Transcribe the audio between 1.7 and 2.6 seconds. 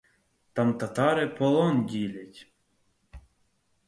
ділять.